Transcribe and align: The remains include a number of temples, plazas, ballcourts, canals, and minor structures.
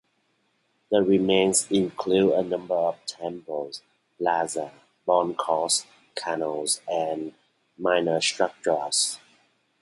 The 0.89 1.03
remains 1.03 1.69
include 1.69 2.33
a 2.33 2.41
number 2.41 2.73
of 2.73 2.97
temples, 3.05 3.83
plazas, 4.17 4.71
ballcourts, 5.07 5.85
canals, 6.15 6.81
and 6.91 7.35
minor 7.77 8.19
structures. 8.19 9.19